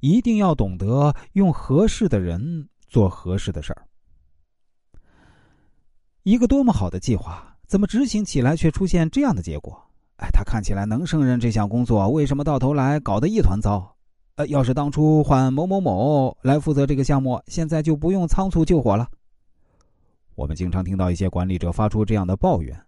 [0.00, 3.82] 一定要懂得用合适的人做合适的事儿。
[6.22, 9.80] 一个多么好的计划，怎么执行起来却出现这样的结果？
[10.16, 13.94] 哎，他看起来能胜任这项工作，为什么到头来搞得一团糟？
[14.34, 19.08] 呃，要是当初换某某某来负责这个项目，现在就不用仓促救火了。
[20.34, 22.80] 我们经常听到一些管理者发出这样的抱怨：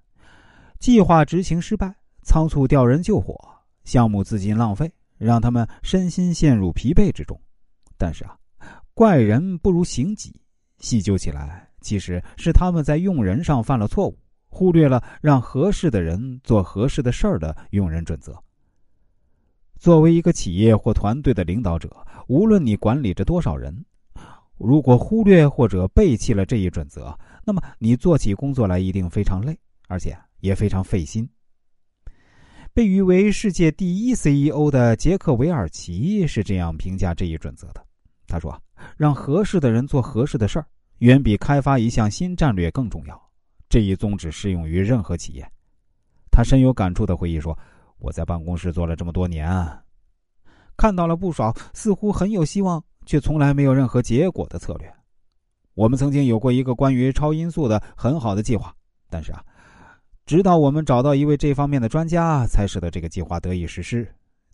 [0.78, 1.92] 计划执行失败，
[2.22, 3.34] 仓促调人救火，
[3.84, 4.92] 项目资金浪费，
[5.24, 7.40] 让他们身心陷入疲惫之中。
[7.96, 8.36] 但是啊，
[8.94, 10.34] 怪人不如行己，
[10.78, 18.42] 细究起来，其实是他们在用人上犯了错误，忽略了让合适的人做合适的事儿的用人准则。
[19.78, 21.94] 作为一个企业或团队的领导者，
[22.28, 23.84] 无论你管理着多少人，
[24.58, 31.28] 如果忽略或者背弃了这一准则，那么你做起工作来一定非常累，而且也非常费心。
[32.72, 37.84] 被誉为世界第一 CEO 的杰克韦尔奇是这样评价这一准则的
[38.26, 38.56] ：“他说，
[38.96, 40.66] 让合适的人做合适的事儿，
[40.98, 43.20] 远比开发一项新战略更重要。
[43.68, 45.46] 这一宗旨适用于任何企业。”
[46.30, 47.56] 他深有感触的回忆说。
[48.02, 49.46] 我在办公室做了这么多年，
[50.74, 54.90] 看到了不少似乎很有希望却从来没有任何结果的策略。
[55.74, 58.74] 我们曾经有过一个关于超音速的很好的计划，
[59.10, 59.44] 但是啊，
[60.30, 64.06] 直到我们找到一位这方面的专家，才使得这个计划得以实施。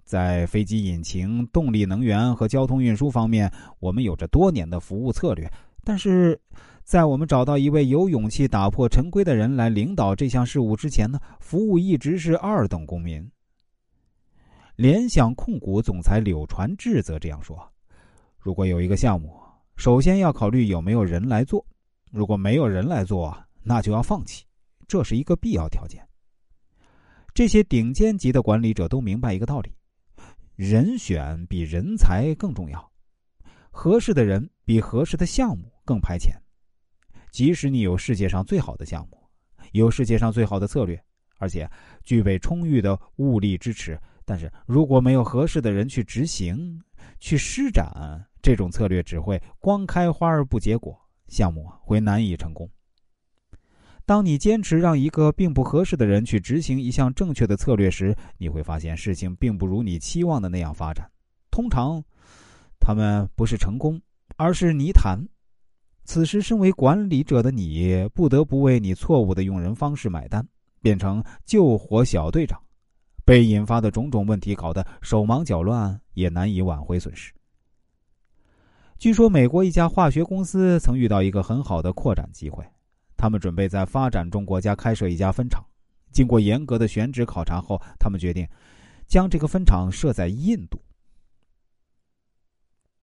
[0.07, 5.47] 在飞机引擎、动力能源和交通运输方面，我们有着多年的服务策略，
[5.85, 6.41] 但是。
[6.83, 13.29] 在我们找到一位有勇气打破陈规的人来领导这项事务之前呢，服务一直是二等公民。
[14.77, 17.59] 联想控股总裁柳传志则这样说
[18.39, 19.37] ：“如果有一个项目，
[19.77, 21.67] 首先要考虑有没有人来做，
[22.13, 24.46] 如果没有人来做，那就要放弃，
[24.87, 26.07] 这是一个必要条件。”
[27.35, 29.75] 这些顶尖级的管理者都明白一个道理：
[30.55, 32.91] 人选比人才更重要，
[33.71, 36.35] 合适的人比合适的项目更排前。
[37.31, 39.23] 即使你有世界上最好的项目，
[39.73, 40.99] 有世界上最好的策略，
[41.39, 41.71] 而且
[42.03, 46.83] 具备充裕的物力支持，但是如果没有合适的人去执行、
[47.21, 47.87] 去施展
[48.41, 50.99] 这种策略，只会光开花而不结果，
[51.29, 52.67] 项目会难以成功。
[54.07, 61.11] 当你坚持让一个并不合适的人去执行一项正确的策略时，你会发现事情并不如你期望的那样发展。
[61.51, 62.01] 通常，
[62.79, 64.01] 他们不是成功，
[64.37, 65.19] 而是泥潭。
[66.05, 70.47] 此时，身为管理者的你不得不为你错误的用人方式买单，
[70.81, 72.63] 变成救火小队长，
[73.25, 77.33] 被引发的种种问题搞得手忙脚乱，也难以挽回损失。
[78.99, 82.65] 据说，美国一家化学公司曾遇到一个很好的扩展机会，
[83.17, 85.65] 他们准备在发展中国家开设一家分厂。
[86.13, 88.47] 经过严格的选址考察后，他们决定
[89.07, 90.81] 将这个分厂设在印度。